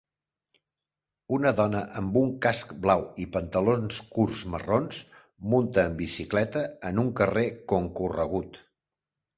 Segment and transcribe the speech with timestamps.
[1.35, 5.03] Una dona amb un casc blau i pantalons curts marrons
[5.53, 8.65] munta en bicicleta en un carrer concorregut.